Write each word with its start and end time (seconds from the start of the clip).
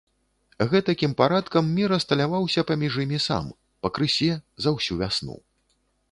Гэтакім 0.69 1.11
парадкам 1.19 1.67
мір 1.79 1.89
асталяваўся 1.97 2.63
паміж 2.71 2.93
імі 3.03 3.19
сам, 3.27 3.51
пакрысе, 3.87 4.31
за 4.65 4.69
ўсю 4.77 4.97
вясну. 5.03 5.37